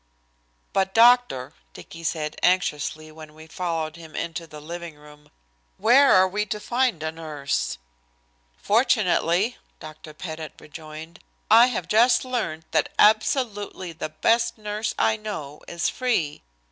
"But, 0.73 0.95
doctor," 0.95 1.53
Dicky 1.73 2.03
said 2.03 2.35
anxiously 2.41 3.11
when 3.11 3.35
we 3.35 3.45
followed 3.45 3.97
him 3.97 4.15
into 4.15 4.47
the 4.47 4.59
living 4.59 4.95
room, 4.95 5.29
"where 5.77 6.11
are 6.13 6.27
we 6.27 6.43
to 6.47 6.59
find 6.59 7.03
a 7.03 7.11
nurse?" 7.11 7.77
"Fortunately," 8.57 9.57
Dr. 9.79 10.15
Pettit 10.15 10.53
rejoined, 10.59 11.19
"I 11.51 11.67
have 11.67 11.87
just 11.87 12.25
learned 12.25 12.65
that 12.71 12.89
absolutely 12.97 13.91
the 13.91 14.09
best 14.09 14.57
nurse 14.57 14.95
I 14.97 15.17
know 15.17 15.61
is 15.67 15.87
free. 15.87 16.41